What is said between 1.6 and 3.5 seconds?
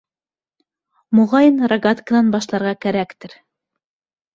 рогатканан башларға кәрәктер.